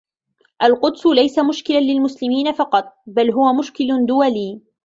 القدس 0.63 1.05
ليس 1.05 1.39
مشكلا 1.39 1.79
للمسلمين 1.79 2.51
فقط، 2.51 2.93
بل 3.07 3.31
هو 3.31 3.53
مشكل 3.53 4.05
دولي. 4.05 4.61